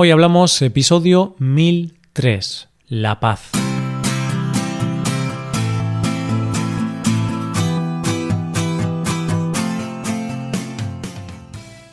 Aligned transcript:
Hoy 0.00 0.12
hablamos 0.12 0.62
episodio 0.62 1.34
1003, 1.40 2.68
La 2.86 3.18
paz. 3.18 3.50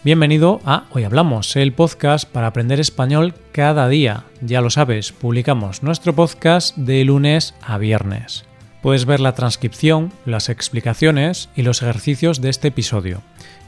Bienvenido 0.04 0.62
a 0.65 0.86
Hoy 0.91 1.04
Hablamos, 1.04 1.55
el 1.55 1.73
podcast 1.73 2.29
para 2.29 2.46
aprender 2.46 2.79
español 2.79 3.33
cada 3.52 3.90
día. 3.90 4.26
Ya 4.40 4.62
lo 4.62 4.69
sabes, 4.69 5.12
publicamos 5.12 5.81
nuestro 5.81 6.13
podcast 6.13 6.78
de 6.78 7.03
lunes 7.06 7.56
a 7.63 7.79
viernes. 7.79 8.46
Puedes 8.83 9.06
ver 9.06 9.19
la 9.19 9.33
transcripción, 9.33 10.13
las 10.28 10.49
explicaciones 10.49 11.49
y 11.56 11.63
los 11.63 11.81
ejercicios 11.81 12.40
de 12.40 12.49
este 12.49 12.67
episodio. 12.67 13.24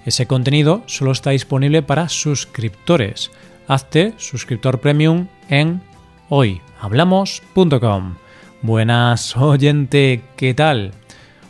Ese 0.05 0.27
contenido 0.27 0.83
solo 0.85 1.11
está 1.11 1.31
disponible 1.31 1.81
para 1.81 2.07
suscriptores 2.07 3.31
hazte 3.67 4.13
suscriptor 4.17 4.79
premium 4.79 5.27
en 5.49 5.81
hoyhablamos.com. 6.29 8.15
Buenas 8.61 9.37
oyente, 9.37 10.23
¿qué 10.35 10.53
tal? 10.53 10.91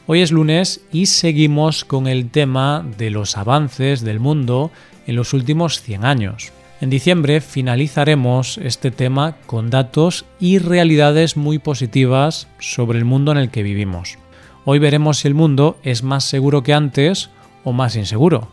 Hoy 0.07 0.21
es 0.21 0.31
lunes 0.31 0.81
y 0.91 1.05
seguimos 1.07 1.85
con 1.85 2.07
el 2.07 2.30
tema 2.30 2.85
de 2.98 3.09
los 3.09 3.38
avances 3.38 4.02
del 4.02 4.20
mundo 4.20 4.71
en 5.05 5.16
los 5.16 5.34
últimos 5.34 5.81
100 5.81 6.05
años. 6.05 6.52
En 6.80 6.90
diciembre 6.90 7.41
finalizaremos 7.41 8.57
este 8.59 8.91
tema 8.91 9.38
con 9.45 9.70
datos 9.70 10.26
y 10.40 10.59
realidades 10.59 11.35
muy 11.35 11.59
positivas 11.59 12.48
sobre 12.59 12.99
el 12.99 13.05
mundo 13.05 13.31
en 13.31 13.38
el 13.40 13.49
que 13.49 13.63
vivimos. 13.63 14.18
Hoy 14.63 14.79
veremos 14.79 15.20
si 15.20 15.27
el 15.27 15.34
mundo 15.34 15.77
es 15.84 16.04
más 16.04 16.23
seguro 16.26 16.62
que 16.62 16.73
antes 16.73 17.29
o 17.63 17.73
más 17.73 17.95
inseguro. 17.95 18.49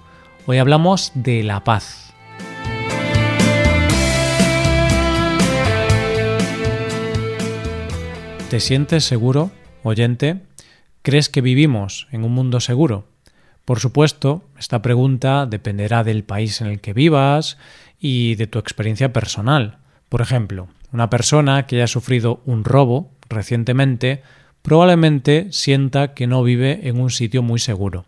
Hoy 0.47 0.59
hablamos 0.59 1.13
de 1.15 1.43
la 1.43 1.65
paz. 1.65 2.04
¿Te 8.55 8.61
sientes 8.61 9.03
seguro, 9.03 9.51
oyente? 9.83 10.43
¿Crees 11.03 11.29
que 11.29 11.41
vivimos 11.41 12.07
en 12.13 12.23
un 12.23 12.31
mundo 12.31 12.61
seguro? 12.61 13.09
Por 13.65 13.81
supuesto, 13.81 14.45
esta 14.57 14.81
pregunta 14.81 15.45
dependerá 15.47 16.05
del 16.05 16.23
país 16.23 16.61
en 16.61 16.69
el 16.69 16.81
que 16.81 16.93
vivas 16.93 17.59
y 17.99 18.37
de 18.37 18.47
tu 18.47 18.61
experiencia 18.61 19.13
personal. 19.13 19.79
Por 20.09 20.21
ejemplo, 20.21 20.69
una 20.93 21.11
persona 21.11 21.67
que 21.67 21.75
haya 21.75 21.89
sufrido 21.89 22.43
un 22.47 22.63
robo 22.63 23.11
recientemente 23.29 24.23
probablemente 24.63 25.49
sienta 25.51 26.15
que 26.15 26.29
no 26.29 26.45
vive 26.45 26.87
en 26.87 27.01
un 27.01 27.11
sitio 27.11 27.43
muy 27.43 27.59
seguro. 27.59 28.07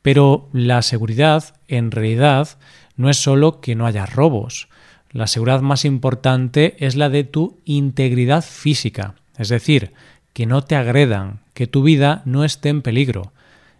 Pero 0.00 0.48
la 0.52 0.80
seguridad, 0.82 1.56
en 1.66 1.90
realidad, 1.90 2.50
no 2.94 3.10
es 3.10 3.16
solo 3.16 3.60
que 3.60 3.74
no 3.74 3.84
haya 3.86 4.06
robos. 4.06 4.68
La 5.10 5.26
seguridad 5.26 5.60
más 5.60 5.84
importante 5.84 6.76
es 6.78 6.94
la 6.94 7.08
de 7.08 7.24
tu 7.24 7.58
integridad 7.64 8.44
física, 8.44 9.16
es 9.38 9.48
decir, 9.48 9.92
que 10.32 10.46
no 10.46 10.62
te 10.62 10.76
agredan, 10.76 11.40
que 11.54 11.66
tu 11.66 11.82
vida 11.82 12.22
no 12.24 12.44
esté 12.44 12.68
en 12.68 12.82
peligro. 12.82 13.32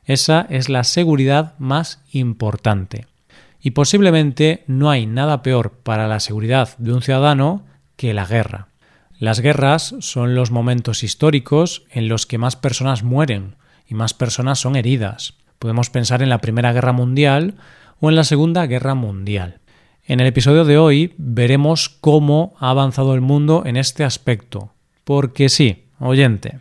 Esa 0.05 0.47
es 0.49 0.69
la 0.69 0.85
seguridad 0.85 1.55
más 1.59 2.03
importante. 2.13 3.07
Y 3.61 3.73
posiblemente 3.73 4.65
no 4.67 4.91
hay 4.91 5.07
nada 5.07 5.43
peor 5.43 5.73
para 5.83 6.09
la 6.09 6.21
seguridad 6.21 6.77
de 6.79 6.93
un 6.93 7.03
ciudadano 7.03 7.65
que 7.97 8.15
la 8.15 8.25
guerra. 8.25 8.69
Las 9.19 9.41
guerras 9.41 9.95
son 10.01 10.35
los 10.35 10.51
momentos 10.51 11.03
históricos 11.03 11.85
en 11.91 12.09
los 12.09 12.27
que 12.27 12.39
más 12.39 12.55
personas 12.55 13.03
mueren 13.03 13.57
y 13.89 13.95
más 13.95 14.15
personas 14.15 14.59
son 14.59 14.77
heridas. 14.77 15.35
Podemos 15.59 15.91
pensar 15.91 16.23
en 16.23 16.29
la 16.29 16.39
Primera 16.39 16.73
Guerra 16.73 16.93
Mundial 16.93 17.55
o 17.99 18.11
en 18.11 18.17
la 18.17 18.25
Segunda 18.25 18.67
Guerra 18.67 18.95
Mundial. 18.95 19.61
En 20.05 20.21
el 20.21 20.27
episodio 20.27 20.65
de 20.65 20.79
hoy 20.79 21.15
veremos 21.17 21.89
cómo 21.89 22.55
ha 22.61 22.71
avanzado 22.71 23.15
el 23.15 23.21
mundo 23.21 23.65
en 23.67 23.77
este 23.77 24.05
aspecto, 24.05 24.73
porque 25.07 25.49
sí, 25.49 25.85
oyente, 26.01 26.59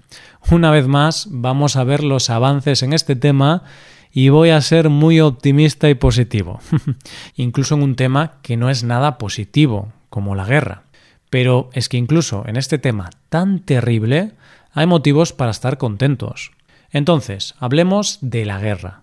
una 0.51 0.69
vez 0.69 0.85
más 0.85 1.27
vamos 1.31 1.75
a 1.77 1.83
ver 1.83 2.03
los 2.03 2.29
avances 2.29 2.83
en 2.83 2.93
este 2.93 3.15
tema 3.15 3.63
y 4.11 4.29
voy 4.29 4.51
a 4.51 4.61
ser 4.61 4.89
muy 4.89 5.19
optimista 5.19 5.89
y 5.89 5.95
positivo, 5.95 6.59
incluso 7.35 7.73
en 7.73 7.81
un 7.81 7.95
tema 7.95 8.33
que 8.43 8.55
no 8.55 8.69
es 8.69 8.83
nada 8.83 9.17
positivo, 9.17 9.91
como 10.11 10.35
la 10.35 10.45
guerra. 10.45 10.83
Pero 11.31 11.71
es 11.73 11.89
que 11.89 11.97
incluso 11.97 12.43
en 12.45 12.55
este 12.55 12.77
tema 12.77 13.09
tan 13.29 13.61
terrible 13.61 14.33
hay 14.73 14.85
motivos 14.85 15.33
para 15.33 15.49
estar 15.49 15.79
contentos. 15.79 16.51
Entonces, 16.91 17.55
hablemos 17.57 18.19
de 18.21 18.45
la 18.45 18.59
guerra. 18.59 19.01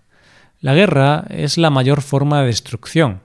La 0.61 0.73
guerra 0.73 1.25
es 1.27 1.57
la 1.57 1.69
mayor 1.69 2.01
forma 2.01 2.39
de 2.39 2.45
destrucción. 2.45 3.19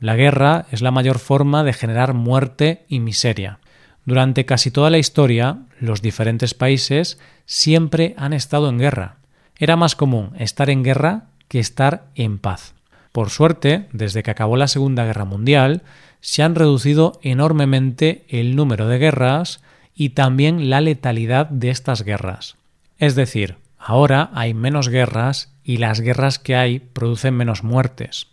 La 0.00 0.16
guerra 0.16 0.66
es 0.72 0.82
la 0.82 0.90
mayor 0.90 1.20
forma 1.20 1.62
de 1.62 1.72
generar 1.72 2.12
muerte 2.12 2.86
y 2.88 2.98
miseria. 2.98 3.60
Durante 4.04 4.44
casi 4.44 4.70
toda 4.70 4.90
la 4.90 4.98
historia, 4.98 5.58
los 5.80 6.02
diferentes 6.02 6.54
países 6.54 7.18
siempre 7.46 8.14
han 8.18 8.32
estado 8.32 8.68
en 8.68 8.78
guerra. 8.78 9.16
Era 9.58 9.76
más 9.76 9.96
común 9.96 10.32
estar 10.38 10.70
en 10.70 10.82
guerra 10.82 11.24
que 11.48 11.58
estar 11.58 12.06
en 12.14 12.38
paz. 12.38 12.74
Por 13.12 13.30
suerte, 13.30 13.86
desde 13.92 14.22
que 14.22 14.30
acabó 14.30 14.56
la 14.56 14.68
Segunda 14.68 15.04
Guerra 15.04 15.24
Mundial, 15.24 15.82
se 16.20 16.42
han 16.42 16.54
reducido 16.54 17.18
enormemente 17.22 18.24
el 18.28 18.56
número 18.56 18.88
de 18.88 18.98
guerras 18.98 19.62
y 19.94 20.10
también 20.10 20.68
la 20.70 20.80
letalidad 20.80 21.46
de 21.46 21.70
estas 21.70 22.02
guerras. 22.02 22.56
Es 22.98 23.14
decir, 23.14 23.56
ahora 23.78 24.30
hay 24.34 24.54
menos 24.54 24.88
guerras 24.88 25.52
y 25.62 25.76
las 25.76 26.00
guerras 26.00 26.38
que 26.38 26.56
hay 26.56 26.80
producen 26.80 27.34
menos 27.34 27.62
muertes. 27.62 28.26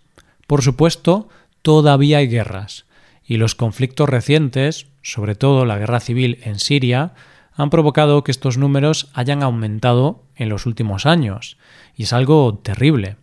Por 0.48 0.64
supuesto, 0.64 1.30
todavía 1.62 2.18
hay 2.18 2.28
guerras, 2.28 2.86
y 3.32 3.38
los 3.38 3.56
conflictos 3.56 4.10
recientes, 4.10 4.88
sobre 5.04 5.36
todo 5.36 5.66
la 5.66 5.78
guerra 5.78 6.02
civil 6.02 6.40
en 6.44 6.60
Siria, 6.60 7.14
han 7.54 7.70
provocado 7.70 8.26
que 8.26 8.32
estos 8.32 8.58
números 8.58 9.10
hayan 9.14 9.42
aumentado 9.42 10.26
en 10.36 10.50
los 10.50 10.66
últimos 10.66 11.06
años, 11.06 11.56
y 11.96 12.04
es 12.04 12.12
algo 12.12 12.60
terrible. 12.62 13.16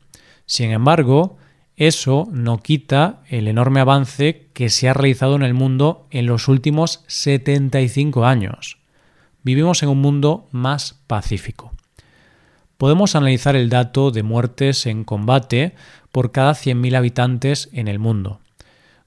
Sin 0.46 0.70
embargo, 0.70 1.36
eso 1.76 2.26
no 2.32 2.62
quita 2.62 3.20
el 3.28 3.48
enorme 3.48 3.80
avance 3.80 4.46
que 4.54 4.70
se 4.70 4.88
ha 4.88 4.94
realizado 4.94 5.36
en 5.36 5.42
el 5.42 5.52
mundo 5.52 6.06
en 6.10 6.24
los 6.24 6.48
últimos 6.48 7.04
75 7.06 8.24
años. 8.24 8.78
Vivimos 9.42 9.82
en 9.82 9.90
un 9.90 10.00
mundo 10.00 10.48
más 10.52 11.02
pacífico. 11.06 11.70
Podemos 12.78 13.14
analizar 13.14 13.56
el 13.56 13.68
dato 13.68 14.10
de 14.10 14.22
muertes 14.22 14.86
en 14.86 15.04
combate 15.04 15.74
por 16.12 16.32
cada 16.32 16.52
100.000 16.52 16.96
habitantes 16.96 17.68
en 17.74 17.88
el 17.88 17.98
mundo. 17.98 18.40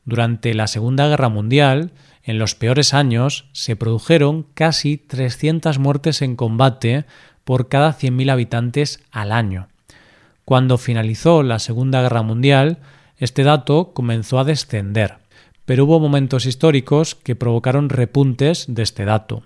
Durante 0.06 0.54
la 0.54 0.68
Segunda 0.68 1.08
Guerra 1.08 1.30
Mundial, 1.30 1.92
en 2.24 2.40
los 2.40 2.56
peores 2.56 2.94
años, 2.94 3.50
se 3.52 3.76
produjeron 3.76 4.44
casi 4.54 4.98
300 4.98 5.80
muertes 5.80 6.22
en 6.22 6.36
combate 6.36 7.06
por 7.44 7.68
cada 7.68 7.94
100.000 7.94 8.32
habitantes 8.32 9.04
al 9.12 9.32
año. 9.32 9.68
Cuando 10.46 10.78
finalizó 10.78 11.44
la 11.44 11.60
Segunda 11.60 12.02
Guerra 12.02 12.24
Mundial, 12.24 12.80
este 13.18 13.44
dato 13.44 13.94
comenzó 13.94 14.40
a 14.40 14.44
descender, 14.44 15.18
pero 15.66 15.86
hubo 15.86 16.00
momentos 16.00 16.46
históricos 16.46 17.16
que 17.16 17.36
provocaron 17.36 17.90
repuntes 17.90 18.66
de 18.68 18.84
este 18.84 19.06
dato. 19.06 19.44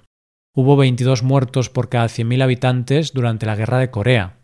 Hubo 0.53 0.77
22 0.77 1.23
muertos 1.23 1.69
por 1.69 1.89
cada 1.89 2.05
100.000 2.05 2.41
habitantes 2.41 3.13
durante 3.13 3.45
la 3.45 3.57
Guerra 3.57 3.79
de 3.79 3.91
Corea, 3.91 4.37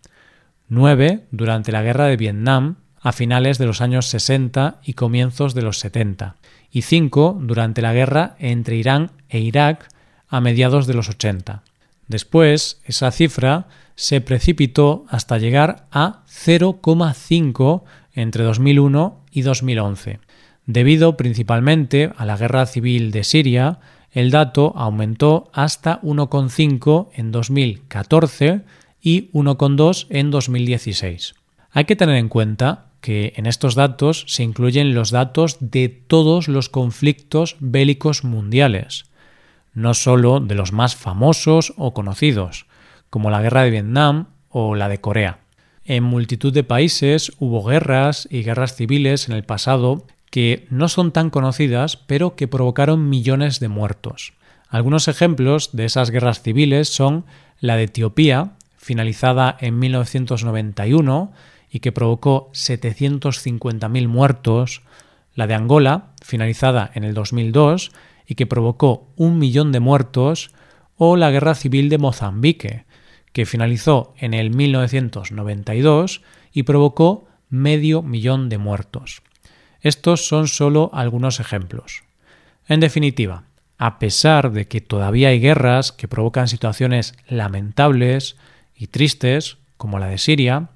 9 0.67 1.27
durante 1.31 1.71
la 1.71 1.81
Guerra 1.81 2.05
de 2.05 2.17
Vietnam 2.17 2.75
a 3.01 3.11
finales 3.11 3.57
de 3.57 3.65
los 3.65 3.81
años 3.81 4.07
60 4.07 4.79
y 4.83 4.93
comienzos 4.93 5.53
de 5.53 5.63
los 5.63 5.79
70, 5.79 6.35
y 6.71 6.83
cinco 6.83 7.37
durante 7.41 7.81
la 7.81 7.93
guerra 7.93 8.35
entre 8.39 8.77
Irán 8.77 9.11
e 9.29 9.39
Irak 9.39 9.89
a 10.29 10.39
mediados 10.39 10.87
de 10.87 10.93
los 10.93 11.09
80. 11.09 11.63
Después, 12.07 12.81
esa 12.85 13.11
cifra 13.11 13.67
se 13.95 14.21
precipitó 14.21 15.05
hasta 15.09 15.37
llegar 15.37 15.87
a 15.91 16.23
0,5 16.27 17.83
entre 18.13 18.43
2001 18.43 19.19
y 19.31 19.41
2011. 19.41 20.19
Debido 20.65 21.17
principalmente 21.17 22.11
a 22.17 22.25
la 22.25 22.37
guerra 22.37 22.65
civil 22.65 23.11
de 23.11 23.23
Siria, 23.23 23.79
el 24.11 24.29
dato 24.29 24.73
aumentó 24.75 25.49
hasta 25.53 26.01
1,5 26.01 27.09
en 27.13 27.31
2014 27.31 28.61
y 29.01 29.31
1,2 29.31 30.07
en 30.09 30.31
2016. 30.31 31.35
Hay 31.71 31.85
que 31.85 31.95
tener 31.95 32.15
en 32.15 32.27
cuenta 32.27 32.90
que 33.01 33.33
en 33.35 33.47
estos 33.47 33.75
datos 33.75 34.23
se 34.27 34.43
incluyen 34.43 34.93
los 34.93 35.11
datos 35.11 35.57
de 35.59 35.89
todos 35.89 36.47
los 36.47 36.69
conflictos 36.69 37.57
bélicos 37.59 38.23
mundiales, 38.23 39.05
no 39.73 39.93
solo 39.93 40.39
de 40.39 40.55
los 40.55 40.71
más 40.71 40.95
famosos 40.95 41.73
o 41.77 41.93
conocidos, 41.93 42.67
como 43.09 43.29
la 43.29 43.41
guerra 43.41 43.63
de 43.63 43.71
Vietnam 43.71 44.27
o 44.49 44.75
la 44.75 44.87
de 44.87 45.01
Corea. 45.01 45.39
En 45.83 46.03
multitud 46.03 46.53
de 46.53 46.63
países 46.63 47.31
hubo 47.39 47.63
guerras 47.63 48.27
y 48.29 48.43
guerras 48.43 48.75
civiles 48.75 49.27
en 49.27 49.35
el 49.35 49.43
pasado 49.43 50.05
que 50.29 50.65
no 50.69 50.87
son 50.87 51.11
tan 51.11 51.29
conocidas, 51.29 51.97
pero 51.97 52.35
que 52.35 52.47
provocaron 52.47 53.09
millones 53.09 53.59
de 53.59 53.67
muertos. 53.67 54.33
Algunos 54.69 55.07
ejemplos 55.09 55.71
de 55.73 55.85
esas 55.85 56.11
guerras 56.11 56.41
civiles 56.41 56.87
son 56.87 57.25
la 57.59 57.75
de 57.75 57.83
Etiopía, 57.83 58.53
finalizada 58.77 59.57
en 59.59 59.77
1991, 59.79 61.33
y 61.71 61.79
que 61.79 61.91
provocó 61.91 62.51
750.000 62.51 64.07
muertos, 64.07 64.81
la 65.33 65.47
de 65.47 65.53
Angola, 65.53 66.11
finalizada 66.21 66.91
en 66.93 67.05
el 67.05 67.13
2002 67.13 67.91
y 68.27 68.35
que 68.35 68.45
provocó 68.45 69.07
un 69.15 69.39
millón 69.39 69.71
de 69.71 69.79
muertos, 69.79 70.51
o 70.97 71.15
la 71.15 71.31
Guerra 71.31 71.55
Civil 71.55 71.89
de 71.89 71.97
Mozambique, 71.97 72.85
que 73.33 73.45
finalizó 73.45 74.13
en 74.17 74.33
el 74.33 74.51
1992 74.51 76.21
y 76.53 76.63
provocó 76.63 77.27
medio 77.49 78.01
millón 78.01 78.49
de 78.49 78.57
muertos. 78.57 79.21
Estos 79.81 80.27
son 80.27 80.47
solo 80.47 80.91
algunos 80.93 81.39
ejemplos. 81.39 82.03
En 82.67 82.79
definitiva, 82.79 83.45
a 83.77 83.97
pesar 83.97 84.51
de 84.51 84.67
que 84.67 84.79
todavía 84.79 85.29
hay 85.29 85.39
guerras 85.39 85.91
que 85.91 86.07
provocan 86.07 86.47
situaciones 86.47 87.15
lamentables 87.27 88.35
y 88.75 88.87
tristes, 88.87 89.57
como 89.77 89.97
la 89.97 90.07
de 90.07 90.19
Siria, 90.19 90.69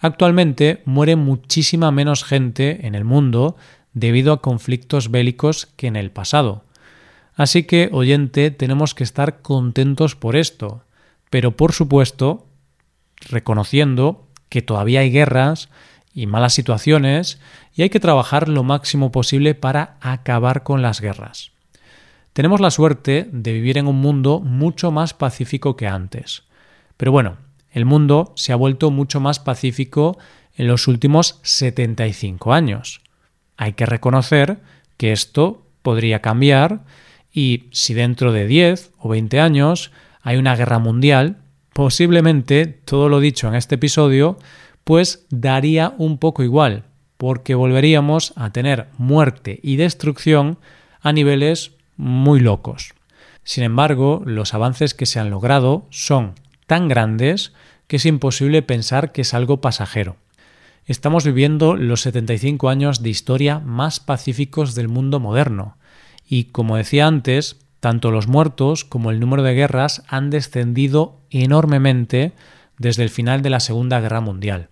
actualmente 0.00 0.82
muere 0.84 1.16
muchísima 1.16 1.90
menos 1.90 2.24
gente 2.24 2.86
en 2.86 2.94
el 2.94 3.04
mundo 3.04 3.56
debido 3.92 4.32
a 4.32 4.42
conflictos 4.42 5.10
bélicos 5.10 5.66
que 5.76 5.86
en 5.86 5.96
el 5.96 6.10
pasado. 6.10 6.64
Así 7.34 7.64
que, 7.64 7.88
oyente, 7.92 8.50
tenemos 8.50 8.94
que 8.94 9.04
estar 9.04 9.42
contentos 9.42 10.16
por 10.16 10.36
esto, 10.36 10.82
pero 11.30 11.56
por 11.56 11.72
supuesto, 11.72 12.46
reconociendo 13.28 14.26
que 14.48 14.62
todavía 14.62 15.00
hay 15.00 15.10
guerras 15.10 15.68
y 16.12 16.26
malas 16.26 16.54
situaciones 16.54 17.40
y 17.74 17.82
hay 17.82 17.90
que 17.90 18.00
trabajar 18.00 18.48
lo 18.48 18.64
máximo 18.64 19.12
posible 19.12 19.54
para 19.54 19.98
acabar 20.00 20.64
con 20.64 20.82
las 20.82 21.00
guerras. 21.00 21.52
Tenemos 22.32 22.60
la 22.60 22.70
suerte 22.70 23.28
de 23.32 23.52
vivir 23.52 23.78
en 23.78 23.86
un 23.86 23.96
mundo 23.96 24.40
mucho 24.40 24.90
más 24.90 25.14
pacífico 25.14 25.76
que 25.76 25.86
antes. 25.86 26.44
Pero 26.96 27.12
bueno, 27.12 27.36
el 27.78 27.86
mundo 27.86 28.32
se 28.36 28.52
ha 28.52 28.56
vuelto 28.56 28.90
mucho 28.90 29.20
más 29.20 29.38
pacífico 29.38 30.18
en 30.56 30.66
los 30.66 30.88
últimos 30.88 31.40
75 31.42 32.52
años. 32.52 33.00
Hay 33.56 33.72
que 33.72 33.86
reconocer 33.86 34.58
que 34.96 35.12
esto 35.12 35.62
podría 35.82 36.20
cambiar 36.20 36.84
y 37.32 37.68
si 37.70 37.94
dentro 37.94 38.32
de 38.32 38.46
10 38.46 38.92
o 38.98 39.08
20 39.08 39.40
años 39.40 39.92
hay 40.20 40.36
una 40.36 40.56
guerra 40.56 40.78
mundial, 40.78 41.38
posiblemente 41.72 42.66
todo 42.66 43.08
lo 43.08 43.20
dicho 43.20 43.48
en 43.48 43.54
este 43.54 43.76
episodio 43.76 44.36
pues 44.84 45.26
daría 45.30 45.94
un 45.98 46.18
poco 46.18 46.42
igual, 46.42 46.84
porque 47.18 47.54
volveríamos 47.54 48.32
a 48.36 48.50
tener 48.50 48.88
muerte 48.96 49.60
y 49.62 49.76
destrucción 49.76 50.58
a 51.00 51.12
niveles 51.12 51.72
muy 51.96 52.40
locos. 52.40 52.94
Sin 53.44 53.64
embargo, 53.64 54.22
los 54.24 54.54
avances 54.54 54.94
que 54.94 55.06
se 55.06 55.20
han 55.20 55.30
logrado 55.30 55.86
son 55.90 56.34
tan 56.68 56.86
grandes 56.86 57.52
que 57.88 57.96
es 57.96 58.06
imposible 58.06 58.62
pensar 58.62 59.10
que 59.10 59.22
es 59.22 59.34
algo 59.34 59.60
pasajero. 59.60 60.16
Estamos 60.84 61.24
viviendo 61.24 61.74
los 61.74 62.02
75 62.02 62.68
años 62.68 63.02
de 63.02 63.10
historia 63.10 63.58
más 63.58 63.98
pacíficos 63.98 64.76
del 64.76 64.86
mundo 64.86 65.18
moderno, 65.18 65.76
y 66.28 66.44
como 66.44 66.76
decía 66.76 67.06
antes, 67.06 67.56
tanto 67.80 68.10
los 68.10 68.28
muertos 68.28 68.84
como 68.84 69.10
el 69.10 69.18
número 69.18 69.42
de 69.42 69.54
guerras 69.54 70.02
han 70.08 70.30
descendido 70.30 71.20
enormemente 71.30 72.32
desde 72.78 73.02
el 73.02 73.10
final 73.10 73.42
de 73.42 73.50
la 73.50 73.60
Segunda 73.60 74.00
Guerra 74.00 74.20
Mundial. 74.20 74.68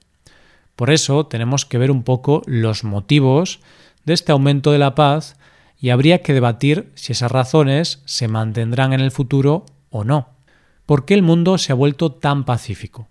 Por 0.77 0.91
eso 0.91 1.27
tenemos 1.27 1.65
que 1.65 1.79
ver 1.79 1.91
un 1.91 2.03
poco 2.03 2.43
los 2.47 2.85
motivos 2.85 3.61
de 4.05 4.13
este 4.13 4.33
aumento 4.33 4.71
de 4.71 4.79
la 4.79 4.95
paz 4.95 5.37
y 5.81 5.91
habría 5.91 6.21
que 6.23 6.35
debatir 6.35 6.93
si 6.95 7.13
esas 7.13 7.33
razones 7.33 8.03
se 8.05 8.29
mantendrán 8.29 8.93
en 8.93 9.01
el 9.01 9.11
futuro 9.11 9.65
o 9.89 10.05
no. 10.05 10.36
¿Por 10.87 11.05
qué 11.05 11.15
el 11.15 11.23
mundo 11.23 11.59
se 11.59 11.73
ha 11.73 11.75
vuelto 11.75 12.13
tan 12.13 12.45
pacífico? 12.45 13.09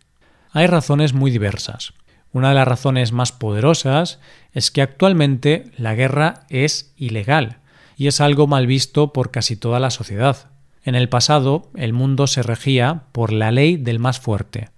Hay 0.51 0.65
razones 0.67 1.13
muy 1.13 1.29
diversas. 1.29 1.93
Una 2.31 2.49
de 2.49 2.55
las 2.55 2.67
razones 2.67 3.11
más 3.11 3.33
poderosas 3.33 4.19
es 4.53 4.71
que 4.71 4.81
actualmente 4.81 5.65
la 5.77 5.93
guerra 5.93 6.45
es 6.49 6.93
ilegal 6.95 7.57
y 7.97 8.07
es 8.07 8.21
algo 8.21 8.47
mal 8.47 8.65
visto 8.65 9.11
por 9.11 9.29
casi 9.29 9.57
toda 9.57 9.81
la 9.81 9.89
sociedad. 9.89 10.49
En 10.83 10.95
el 10.95 11.09
pasado 11.09 11.69
el 11.75 11.91
mundo 11.91 12.27
se 12.27 12.43
regía 12.43 13.03
por 13.11 13.33
la 13.33 13.51
ley 13.51 13.75
del 13.75 13.99
más 13.99 14.21
fuerte. 14.21 14.69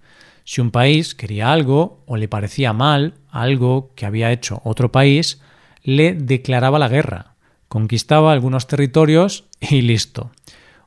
Si 0.42 0.60
un 0.60 0.72
país 0.72 1.14
quería 1.14 1.52
algo 1.52 2.02
o 2.06 2.16
le 2.16 2.26
parecía 2.26 2.72
mal 2.72 3.14
algo 3.30 3.92
que 3.94 4.06
había 4.06 4.32
hecho 4.32 4.60
otro 4.64 4.90
país, 4.90 5.40
le 5.84 6.14
declaraba 6.14 6.80
la 6.80 6.88
guerra, 6.88 7.36
conquistaba 7.68 8.32
algunos 8.32 8.66
territorios 8.66 9.44
y 9.60 9.82
listo. 9.82 10.32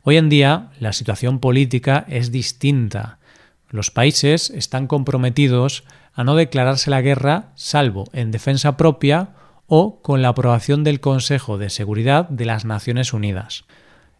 Hoy 0.03 0.17
en 0.17 0.29
día 0.29 0.71
la 0.79 0.93
situación 0.93 1.39
política 1.39 2.05
es 2.09 2.31
distinta. 2.31 3.19
Los 3.69 3.91
países 3.91 4.49
están 4.49 4.87
comprometidos 4.87 5.83
a 6.13 6.23
no 6.23 6.35
declararse 6.35 6.89
la 6.89 7.01
guerra 7.01 7.49
salvo 7.53 8.05
en 8.11 8.31
defensa 8.31 8.77
propia 8.77 9.29
o 9.67 10.01
con 10.01 10.23
la 10.23 10.29
aprobación 10.29 10.83
del 10.83 11.01
Consejo 11.01 11.59
de 11.59 11.69
Seguridad 11.69 12.27
de 12.29 12.45
las 12.45 12.65
Naciones 12.65 13.13
Unidas. 13.13 13.65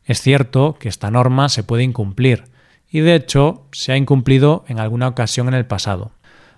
Es 0.06 0.22
cierto 0.22 0.78
que 0.80 0.88
esta 0.88 1.10
norma 1.10 1.50
se 1.50 1.64
puede 1.64 1.84
incumplir, 1.84 2.44
y 2.88 3.00
de 3.00 3.16
hecho 3.16 3.66
se 3.72 3.92
ha 3.92 3.98
incumplido 3.98 4.64
en 4.68 4.80
alguna 4.80 5.08
ocasión 5.08 5.48
en 5.48 5.56
el 5.56 5.66
pasado. 5.66 6.12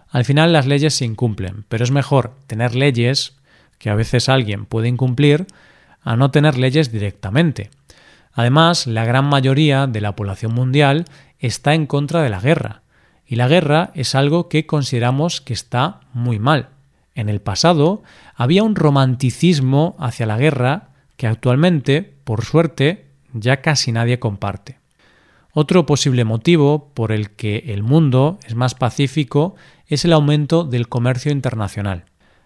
Al 0.10 0.26
final 0.26 0.52
las 0.52 0.68
leyes 0.68 0.96
se 0.96 1.06
incumplen, 1.06 1.64
pero 1.70 1.86
es 1.86 1.92
mejor 1.92 2.36
tener 2.46 2.76
leyes 2.76 3.38
que 3.80 3.90
a 3.90 3.96
veces 3.96 4.28
alguien 4.28 4.66
puede 4.66 4.90
incumplir 4.90 5.48
a 6.02 6.18
no 6.18 6.30
tener 6.30 6.58
leyes 6.58 6.92
directamente. 6.92 7.70
Además, 8.34 8.88
la 8.88 9.06
gran 9.06 9.26
mayoría 9.26 9.88
de 9.88 10.02
la 10.02 10.16
población 10.16 10.54
mundial 10.54 11.06
está 11.40 11.74
en 11.74 11.86
contra 11.86 12.22
de 12.22 12.30
la 12.30 12.40
guerra, 12.40 12.82
y 13.26 13.36
la 13.36 13.48
guerra 13.48 13.92
es 13.94 14.16
algo 14.16 14.50
que 14.50 14.66
consideramos 14.66 15.42
que 15.42 15.54
está 15.54 16.02
muy 16.14 16.40
mal. 16.40 16.70
En 17.16 17.30
el 17.30 17.42
pasado 17.42 18.04
había 18.36 18.64
un 18.64 18.76
romanticismo 18.76 19.96
hacia 20.00 20.26
la 20.26 20.38
guerra 20.38 20.90
que 21.16 21.28
actualmente, 21.28 22.14
por 22.24 22.44
suerte, 22.44 23.06
ya 23.34 23.62
casi 23.62 23.92
nadie 23.92 24.20
comparte. 24.20 24.78
Otro 25.52 25.86
posible 25.86 26.24
motivo 26.24 26.92
por 26.96 27.12
el 27.12 27.30
que 27.30 27.66
el 27.68 27.84
mundo 27.84 28.40
es 28.46 28.56
más 28.56 28.74
pacífico 28.74 29.56
es 29.88 30.04
el 30.04 30.14
aumento 30.14 30.64
del 30.64 30.90
comercio 30.90 31.32
internacional. 31.32 32.06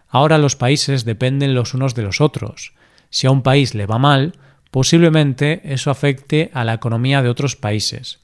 Ahora 0.10 0.38
los 0.38 0.58
países 0.58 1.06
dependen 1.06 1.56
los 1.56 1.74
unos 1.74 1.96
de 1.96 2.04
los 2.04 2.20
otros. 2.20 2.74
Si 3.10 3.26
a 3.26 3.32
un 3.32 3.44
país 3.44 3.76
le 3.76 3.86
va 3.86 3.98
mal, 3.98 4.34
posiblemente 4.72 5.62
eso 5.64 5.92
afecte 5.92 6.52
a 6.54 6.64
la 6.64 6.74
economía 6.74 7.22
de 7.22 7.30
otros 7.30 7.56
países. 7.56 8.20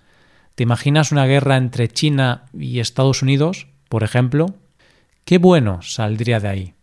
¿Te 0.56 0.64
imaginas 0.64 1.12
una 1.12 1.26
guerra 1.26 1.58
entre 1.58 1.88
China 1.88 2.46
y 2.58 2.80
Estados 2.80 3.22
Unidos, 3.22 3.68
por 3.90 4.04
ejemplo? 4.04 4.56
¿Qué 5.26 5.38
bueno 5.38 5.82
saldría 5.82 6.40
de 6.40 6.48
ahí? 6.48 6.74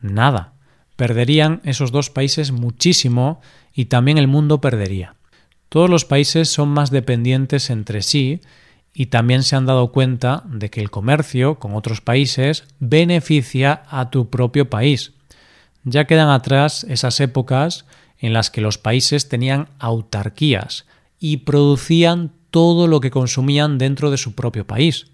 Nada. 0.00 0.52
Perderían 0.96 1.60
esos 1.64 1.90
dos 1.90 2.10
países 2.10 2.52
muchísimo 2.52 3.40
y 3.72 3.86
también 3.86 4.18
el 4.18 4.28
mundo 4.28 4.60
perdería. 4.60 5.16
Todos 5.68 5.90
los 5.90 6.04
países 6.04 6.48
son 6.48 6.68
más 6.68 6.90
dependientes 6.90 7.70
entre 7.70 8.02
sí 8.02 8.40
y 8.92 9.06
también 9.06 9.42
se 9.42 9.56
han 9.56 9.66
dado 9.66 9.90
cuenta 9.90 10.44
de 10.46 10.70
que 10.70 10.80
el 10.80 10.90
comercio 10.90 11.58
con 11.58 11.74
otros 11.74 12.00
países 12.00 12.64
beneficia 12.78 13.82
a 13.88 14.10
tu 14.10 14.30
propio 14.30 14.70
país. 14.70 15.14
Ya 15.82 16.06
quedan 16.06 16.28
atrás 16.28 16.84
esas 16.88 17.18
épocas 17.20 17.86
en 18.24 18.32
las 18.32 18.50
que 18.50 18.62
los 18.62 18.78
países 18.78 19.28
tenían 19.28 19.68
autarquías 19.78 20.86
y 21.20 21.38
producían 21.38 22.32
todo 22.50 22.86
lo 22.86 23.00
que 23.00 23.10
consumían 23.10 23.76
dentro 23.76 24.10
de 24.10 24.16
su 24.16 24.34
propio 24.34 24.66
país. 24.66 25.08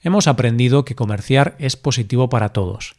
Hemos 0.00 0.28
aprendido 0.28 0.84
que 0.84 0.94
comerciar 0.94 1.56
es 1.58 1.74
positivo 1.74 2.28
para 2.28 2.50
todos. 2.50 2.94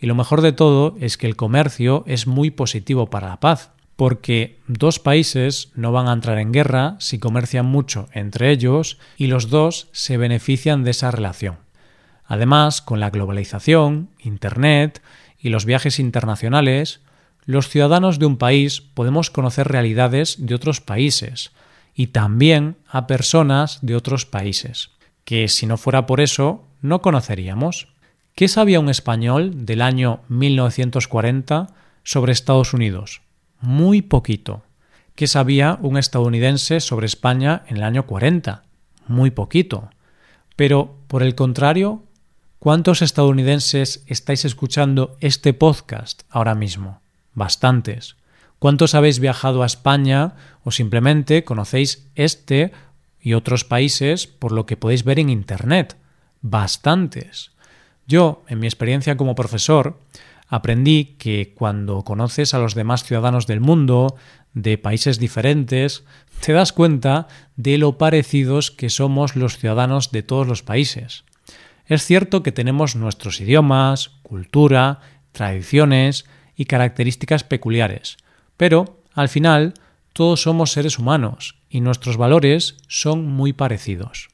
Y 0.00 0.06
lo 0.06 0.16
mejor 0.16 0.40
de 0.40 0.50
todo 0.50 0.96
es 0.98 1.16
que 1.16 1.28
el 1.28 1.36
comercio 1.36 2.02
es 2.08 2.26
muy 2.26 2.50
positivo 2.50 3.08
para 3.08 3.28
la 3.28 3.38
paz 3.38 3.70
porque 3.94 4.58
dos 4.66 4.98
países 4.98 5.70
no 5.76 5.92
van 5.92 6.08
a 6.08 6.12
entrar 6.12 6.38
en 6.38 6.52
guerra 6.52 6.96
si 6.98 7.20
comercian 7.20 7.66
mucho 7.66 8.08
entre 8.12 8.50
ellos 8.50 8.98
y 9.16 9.28
los 9.28 9.48
dos 9.48 9.88
se 9.92 10.16
benefician 10.16 10.82
de 10.82 10.90
esa 10.90 11.12
relación. 11.12 11.58
Además, 12.24 12.82
con 12.82 12.98
la 12.98 13.10
globalización, 13.10 14.10
Internet 14.18 15.02
y 15.38 15.50
los 15.50 15.64
viajes 15.64 16.00
internacionales, 16.00 17.00
los 17.48 17.68
ciudadanos 17.68 18.18
de 18.18 18.26
un 18.26 18.36
país 18.36 18.80
podemos 18.80 19.30
conocer 19.30 19.66
realidades 19.66 20.36
de 20.38 20.54
otros 20.54 20.80
países 20.80 21.50
y 21.94 22.08
también 22.08 22.76
a 22.86 23.06
personas 23.06 23.78
de 23.82 23.96
otros 23.96 24.26
países, 24.26 24.90
que 25.24 25.48
si 25.48 25.66
no 25.66 25.78
fuera 25.78 26.06
por 26.06 26.20
eso 26.20 26.64
no 26.82 27.02
conoceríamos. 27.02 27.88
¿Qué 28.34 28.48
sabía 28.48 28.78
un 28.78 28.88
español 28.88 29.66
del 29.66 29.82
año 29.82 30.20
1940 30.28 31.68
sobre 32.04 32.32
Estados 32.32 32.74
Unidos? 32.74 33.22
muy 33.60 34.02
poquito. 34.02 34.62
¿Qué 35.14 35.26
sabía 35.26 35.78
un 35.82 35.96
estadounidense 35.96 36.80
sobre 36.80 37.06
España 37.06 37.64
en 37.66 37.78
el 37.78 37.82
año 37.82 38.06
40? 38.06 38.62
Muy 39.08 39.30
poquito. 39.30 39.90
Pero, 40.54 40.96
por 41.08 41.22
el 41.22 41.34
contrario, 41.34 42.02
¿cuántos 42.58 43.02
estadounidenses 43.02 44.04
estáis 44.06 44.44
escuchando 44.44 45.16
este 45.20 45.54
podcast 45.54 46.22
ahora 46.30 46.54
mismo? 46.54 47.00
Bastantes. 47.38 48.16
¿Cuántos 48.58 48.94
habéis 48.94 49.20
viajado 49.20 49.62
a 49.62 49.66
España 49.66 50.34
o 50.64 50.72
simplemente 50.72 51.44
conocéis 51.44 52.10
este 52.16 52.72
y 53.20 53.34
otros 53.34 53.64
países 53.64 54.26
por 54.26 54.52
lo 54.52 54.66
que 54.66 54.76
podéis 54.76 55.04
ver 55.04 55.18
en 55.20 55.30
Internet? 55.30 55.96
Bastantes. 56.42 57.52
Yo, 58.06 58.42
en 58.48 58.58
mi 58.58 58.66
experiencia 58.66 59.16
como 59.16 59.34
profesor, 59.34 60.00
aprendí 60.48 61.16
que 61.18 61.54
cuando 61.54 62.02
conoces 62.02 62.54
a 62.54 62.58
los 62.58 62.74
demás 62.74 63.04
ciudadanos 63.04 63.46
del 63.46 63.60
mundo, 63.60 64.16
de 64.54 64.76
países 64.78 65.18
diferentes, 65.18 66.04
te 66.40 66.52
das 66.52 66.72
cuenta 66.72 67.28
de 67.56 67.78
lo 67.78 67.98
parecidos 67.98 68.70
que 68.70 68.90
somos 68.90 69.36
los 69.36 69.58
ciudadanos 69.58 70.10
de 70.10 70.22
todos 70.22 70.48
los 70.48 70.62
países. 70.62 71.24
Es 71.86 72.04
cierto 72.04 72.42
que 72.42 72.52
tenemos 72.52 72.96
nuestros 72.96 73.40
idiomas, 73.40 74.10
cultura, 74.22 75.00
tradiciones 75.32 76.24
y 76.58 76.66
características 76.66 77.44
peculiares, 77.44 78.18
pero, 78.58 78.98
al 79.14 79.30
final, 79.30 79.72
todos 80.12 80.42
somos 80.42 80.72
seres 80.72 80.98
humanos 80.98 81.54
y 81.70 81.80
nuestros 81.80 82.18
valores 82.18 82.76
son 82.88 83.24
muy 83.24 83.54
parecidos. 83.54 84.28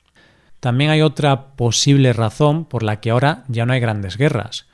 También 0.58 0.90
hay 0.90 1.02
otra 1.02 1.48
posible 1.56 2.14
razón 2.14 2.64
por 2.64 2.82
la 2.82 3.00
que 3.00 3.10
ahora 3.10 3.44
ya 3.48 3.66
no 3.66 3.74
hay 3.74 3.80
grandes 3.80 4.16
guerras, 4.16 4.66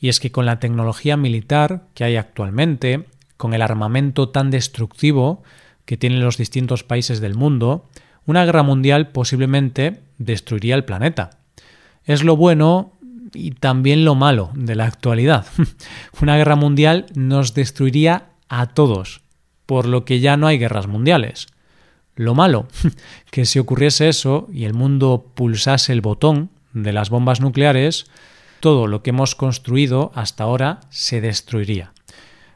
y 0.00 0.08
es 0.08 0.18
que 0.18 0.32
con 0.32 0.44
la 0.44 0.58
tecnología 0.58 1.16
militar 1.16 1.84
que 1.94 2.02
hay 2.04 2.16
actualmente, 2.16 3.06
con 3.36 3.54
el 3.54 3.62
armamento 3.62 4.28
tan 4.30 4.50
destructivo 4.50 5.44
que 5.84 5.96
tienen 5.96 6.20
los 6.20 6.36
distintos 6.36 6.82
países 6.82 7.20
del 7.20 7.36
mundo, 7.36 7.88
una 8.26 8.44
guerra 8.44 8.64
mundial 8.64 9.08
posiblemente 9.08 10.00
destruiría 10.18 10.74
el 10.74 10.84
planeta. 10.84 11.38
Es 12.04 12.24
lo 12.24 12.36
bueno 12.36 12.92
y 13.34 13.52
también 13.52 14.04
lo 14.04 14.14
malo 14.14 14.50
de 14.54 14.74
la 14.74 14.86
actualidad. 14.86 15.46
una 16.22 16.36
guerra 16.36 16.56
mundial 16.56 17.06
nos 17.14 17.54
destruiría 17.54 18.30
a 18.48 18.66
todos, 18.66 19.22
por 19.66 19.86
lo 19.86 20.04
que 20.04 20.20
ya 20.20 20.36
no 20.36 20.46
hay 20.46 20.58
guerras 20.58 20.86
mundiales. 20.86 21.48
Lo 22.14 22.34
malo, 22.34 22.66
que 23.30 23.44
si 23.44 23.58
ocurriese 23.58 24.08
eso 24.08 24.48
y 24.52 24.64
el 24.64 24.74
mundo 24.74 25.32
pulsase 25.34 25.92
el 25.92 26.00
botón 26.00 26.50
de 26.72 26.92
las 26.92 27.10
bombas 27.10 27.40
nucleares, 27.40 28.06
todo 28.60 28.86
lo 28.86 29.02
que 29.02 29.10
hemos 29.10 29.34
construido 29.34 30.12
hasta 30.14 30.44
ahora 30.44 30.80
se 30.90 31.20
destruiría. 31.20 31.92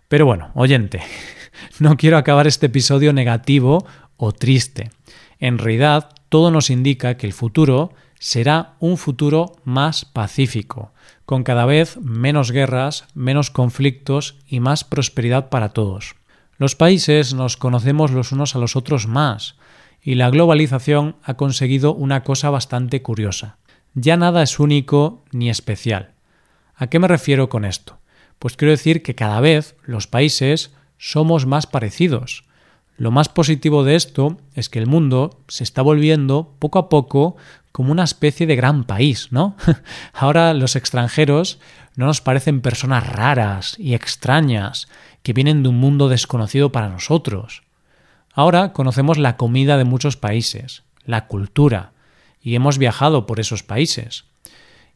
Pero 0.09 0.27
bueno, 0.27 0.51
oyente, 0.55 1.03
no 1.79 1.97
quiero 1.97 2.17
acabar 2.17 2.47
este 2.47 2.67
episodio 2.67 3.13
negativo 3.13 3.87
o 4.17 4.33
triste. 4.33 4.91
En 5.39 5.59
realidad, 5.59 6.11
todo 6.29 6.51
nos 6.51 6.71
indica 6.71 7.17
que 7.17 7.27
el 7.27 7.33
futuro 7.33 7.93
será 8.21 8.77
un 8.79 8.99
futuro 8.99 9.57
más 9.65 10.05
pacífico, 10.05 10.93
con 11.25 11.43
cada 11.43 11.65
vez 11.65 11.97
menos 12.03 12.53
guerras, 12.53 13.07
menos 13.15 13.51
conflictos 13.51 14.37
y 14.47 14.61
más 14.61 14.85
prosperidad 14.85 15.49
para 15.49 15.71
todos. 15.71 16.15
Los 16.59 16.77
países 16.77 17.33
nos 17.33 17.57
conocemos 17.57 18.11
los 18.11 18.31
unos 18.31 18.55
a 18.55 18.59
los 18.59 18.77
otros 18.77 19.09
más, 19.09 19.57
y 20.03 20.15
la 20.15 20.29
globalización 20.31 21.17
ha 21.23 21.35
conseguido 21.35 21.95
una 21.95 22.23
cosa 22.23 22.51
bastante 22.51 23.03
curiosa. 23.03 23.57
Ya 23.95 24.17
nada 24.19 24.43
es 24.43 24.61
único 24.61 25.25
ni 25.33 25.49
especial. 25.49 26.13
¿A 26.77 26.89
qué 26.89 26.99
me 26.99 27.09
refiero 27.09 27.49
con 27.49 27.65
esto? 27.65 27.99
Pues 28.39 28.57
quiero 28.57 28.73
decir 28.73 29.03
que 29.03 29.15
cada 29.15 29.41
vez 29.41 29.77
los 29.85 30.07
países 30.07 30.73
somos 30.99 31.47
más 31.47 31.67
parecidos. 31.67 32.45
Lo 32.97 33.11
más 33.11 33.31
positivo 33.31 33.83
de 33.83 33.95
esto 33.95 34.37
es 34.55 34.69
que 34.69 34.79
el 34.79 34.87
mundo 34.87 35.41
se 35.49 35.65
está 35.65 35.81
volviendo 35.81 36.55
poco 36.59 36.79
a 36.79 36.91
poco 36.91 37.37
como 37.73 37.93
una 37.93 38.05
especie 38.05 38.47
de 38.47 38.57
gran 38.57 38.85
país, 38.85 39.29
¿no? 39.31 39.57
Ahora 40.13 40.55
los 40.55 40.77
extranjeros 40.77 41.59
no 41.97 42.07
nos 42.07 42.21
parecen 42.21 42.61
personas 42.61 43.07
raras 43.07 43.77
y 43.79 43.95
extrañas 43.95 44.89
que 45.23 45.33
vienen 45.33 45.63
de 45.63 45.69
un 45.69 45.79
mundo 45.79 46.09
desconocido 46.09 46.73
para 46.73 46.89
nosotros. 46.89 47.63
Ahora 48.33 48.73
conocemos 48.73 49.19
la 49.19 49.37
comida 49.37 49.77
de 49.77 49.85
muchos 49.85 50.17
países, 50.17 50.83
la 51.05 51.27
cultura, 51.27 51.93
y 52.41 52.55
hemos 52.55 52.79
viajado 52.79 53.27
por 53.27 53.41
esos 53.41 53.63
países. 53.63 54.25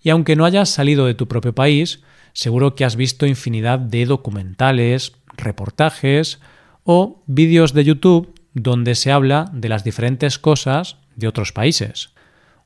Y 0.00 0.10
aunque 0.10 0.36
no 0.36 0.44
hayas 0.44 0.70
salido 0.70 1.06
de 1.06 1.14
tu 1.14 1.28
propio 1.28 1.54
país, 1.54 2.02
seguro 2.32 2.74
que 2.74 2.84
has 2.84 2.96
visto 2.96 3.26
infinidad 3.26 3.78
de 3.78 4.06
documentales, 4.06 5.12
reportajes 5.36 6.40
o 6.84 7.22
vídeos 7.26 7.72
de 7.74 7.84
YouTube 7.84 8.34
donde 8.54 8.94
se 8.94 9.12
habla 9.12 9.50
de 9.52 9.68
las 9.68 9.84
diferentes 9.84 10.38
cosas 10.38 10.96
de 11.16 11.28
otros 11.28 11.52
países. 11.52 12.13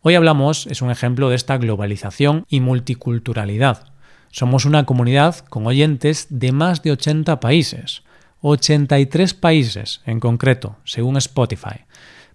Hoy 0.02 0.14
hablamos 0.14 0.66
es 0.66 0.82
un 0.82 0.90
ejemplo 0.90 1.28
de 1.28 1.36
esta 1.36 1.58
globalización 1.58 2.44
y 2.48 2.60
multiculturalidad. 2.60 3.92
Somos 4.30 4.64
una 4.64 4.84
comunidad 4.86 5.38
con 5.38 5.66
oyentes 5.66 6.26
de 6.30 6.52
más 6.52 6.82
de 6.82 6.92
80 6.92 7.40
países, 7.40 8.02
83 8.40 9.34
países 9.34 10.00
en 10.06 10.20
concreto, 10.20 10.76
según 10.84 11.16
Spotify. 11.16 11.84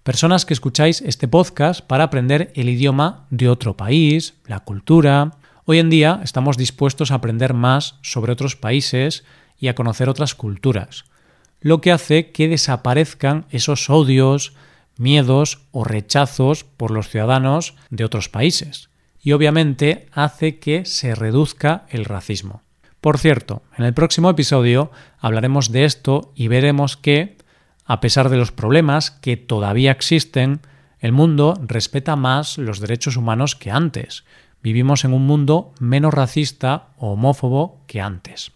Personas 0.03 0.45
que 0.45 0.53
escucháis 0.53 1.01
este 1.01 1.27
podcast 1.27 1.85
para 1.85 2.03
aprender 2.03 2.51
el 2.55 2.69
idioma 2.69 3.25
de 3.29 3.47
otro 3.47 3.77
país, 3.77 4.33
la 4.45 4.59
cultura, 4.59 5.31
Hoy 5.65 5.79
en 5.79 5.89
día 5.89 6.19
estamos 6.21 6.57
dispuestos 6.57 7.11
a 7.11 7.15
aprender 7.15 7.53
más 7.53 7.95
sobre 8.01 8.33
otros 8.33 8.57
países 8.57 9.23
y 9.57 9.69
a 9.69 9.75
conocer 9.75 10.09
otras 10.09 10.35
culturas, 10.35 11.05
lo 11.61 11.79
que 11.79 11.93
hace 11.93 12.31
que 12.31 12.49
desaparezcan 12.49 13.45
esos 13.49 13.89
odios, 13.89 14.51
miedos 14.97 15.65
o 15.71 15.83
rechazos 15.83 16.63
por 16.63 16.91
los 16.91 17.09
ciudadanos 17.09 17.75
de 17.89 18.05
otros 18.05 18.29
países. 18.29 18.89
Y 19.21 19.31
obviamente 19.31 20.07
hace 20.11 20.59
que 20.59 20.85
se 20.85 21.15
reduzca 21.15 21.85
el 21.89 22.05
racismo. 22.05 22.61
Por 23.01 23.17
cierto, 23.17 23.63
en 23.77 23.85
el 23.85 23.93
próximo 23.93 24.29
episodio 24.29 24.91
hablaremos 25.19 25.71
de 25.71 25.85
esto 25.85 26.31
y 26.35 26.47
veremos 26.47 26.97
que, 26.97 27.37
a 27.85 27.99
pesar 27.99 28.29
de 28.29 28.37
los 28.37 28.51
problemas 28.51 29.11
que 29.11 29.37
todavía 29.37 29.91
existen, 29.91 30.61
el 30.99 31.11
mundo 31.11 31.59
respeta 31.65 32.15
más 32.15 32.57
los 32.57 32.79
derechos 32.79 33.17
humanos 33.17 33.55
que 33.55 33.71
antes, 33.71 34.23
Vivimos 34.63 35.03
en 35.03 35.13
un 35.13 35.27
mundo 35.27 35.73
menos 35.79 36.13
racista 36.13 36.87
o 36.97 37.11
homófobo 37.11 37.81
que 37.85 37.99
antes. 37.99 38.53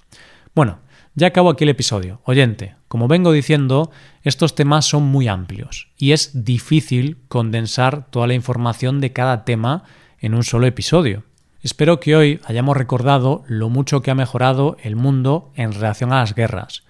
Bueno, 0.55 0.79
ya 1.17 1.27
acabo 1.27 1.49
aquí 1.49 1.63
el 1.63 1.71
episodio. 1.71 2.21
Oyente, 2.25 2.75
como 2.87 3.07
vengo 3.07 3.31
diciendo, 3.31 3.89
estos 4.21 4.53
temas 4.53 4.85
son 4.85 5.01
muy 5.01 5.27
amplios 5.27 5.87
y 5.97 6.11
es 6.11 6.45
difícil 6.45 7.17
condensar 7.27 8.05
toda 8.11 8.27
la 8.27 8.35
información 8.35 9.01
de 9.01 9.13
cada 9.13 9.43
tema 9.43 9.83
en 10.19 10.35
un 10.35 10.43
solo 10.43 10.67
episodio. 10.67 11.23
Espero 11.63 11.99
que 11.99 12.15
hoy 12.15 12.39
hayamos 12.45 12.77
recordado 12.77 13.43
lo 13.47 13.67
mucho 13.67 14.03
que 14.03 14.11
ha 14.11 14.15
mejorado 14.15 14.77
el 14.83 14.95
mundo 14.95 15.51
en 15.55 15.73
relación 15.73 16.13
a 16.13 16.17
las 16.19 16.35
guerras. 16.35 16.83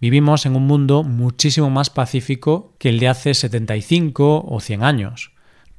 Vivimos 0.00 0.44
en 0.44 0.56
un 0.56 0.66
mundo 0.66 1.04
muchísimo 1.04 1.70
más 1.70 1.88
pacífico 1.88 2.74
que 2.78 2.88
el 2.88 2.98
de 2.98 3.06
hace 3.06 3.32
75 3.32 4.44
o 4.44 4.58
100 4.58 4.82
años. 4.82 5.30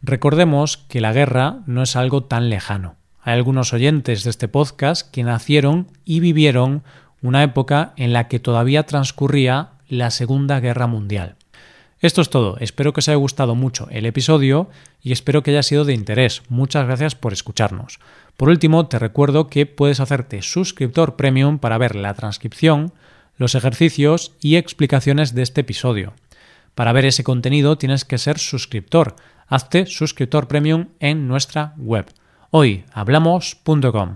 Recordemos 0.02 0.78
que 0.78 1.02
la 1.02 1.12
guerra 1.12 1.64
no 1.66 1.84
es 1.84 1.98
algo 1.98 2.24
tan 2.24 2.50
lejano. 2.50 2.96
Hay 3.22 3.34
algunos 3.34 3.74
oyentes 3.74 4.24
de 4.24 4.30
este 4.30 4.48
podcast 4.48 5.12
que 5.12 5.24
nacieron 5.24 5.88
y 6.06 6.22
vivieron 6.22 6.84
una 7.22 7.44
época 7.44 7.94
en 7.98 8.14
la 8.14 8.28
que 8.28 8.40
todavía 8.40 8.84
transcurría 8.84 9.70
la 9.88 10.12
Segunda 10.12 10.60
Guerra 10.60 10.88
Mundial. 10.88 11.36
Esto 12.02 12.22
es 12.22 12.30
todo, 12.30 12.58
espero 12.60 12.94
que 12.94 13.00
os 13.00 13.10
haya 13.10 13.18
gustado 13.18 13.56
mucho 13.56 13.88
el 13.92 14.06
episodio 14.06 14.70
y 15.02 15.12
espero 15.12 15.44
que 15.44 15.52
haya 15.52 15.64
sido 15.64 15.84
de 15.84 15.94
interés. 15.94 16.44
Muchas 16.48 16.86
gracias 16.86 17.16
por 17.16 17.34
escucharnos. 17.34 18.00
Por 18.38 18.50
último, 18.50 18.88
te 18.88 19.00
recuerdo 19.00 19.48
que 19.48 19.66
puedes 19.66 20.00
hacerte 20.00 20.42
suscriptor 20.42 21.18
premium 21.18 21.60
para 21.60 21.78
ver 21.78 21.96
la 21.96 22.14
transcripción, 22.14 22.94
los 23.38 23.56
ejercicios 23.56 24.34
y 24.40 24.56
explicaciones 24.56 25.36
de 25.36 25.42
este 25.42 25.62
episodio. 25.62 26.14
Para 26.74 26.94
ver 26.94 27.06
ese 27.06 27.26
contenido 27.26 27.78
tienes 27.78 28.06
que 28.06 28.18
ser 28.18 28.40
suscriptor 28.40 29.16
hazte 29.50 29.88
suscriptor 29.88 30.48
premium 30.48 30.88
en 31.00 31.28
nuestra 31.28 31.74
web 31.78 32.06
hoyhablamos.com. 32.52 34.16